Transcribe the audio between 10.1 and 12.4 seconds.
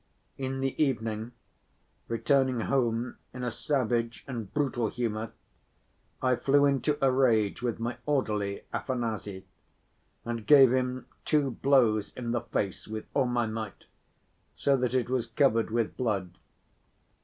and gave him two blows in